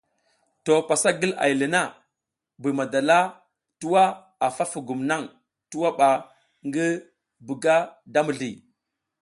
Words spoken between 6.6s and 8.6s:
ngi buga da mizli.